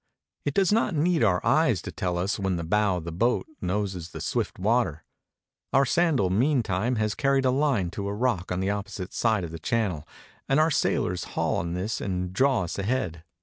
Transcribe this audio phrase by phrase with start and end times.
[0.45, 3.45] It does not need our eyes to tell us when the bow of the boat
[3.61, 5.03] noses the swift water.
[5.73, 9.43] Our sandal has mean time carried a line to a rock on the opposite side
[9.43, 10.07] of the channel,
[10.49, 13.23] and our sailors haul on this and draw us ahead.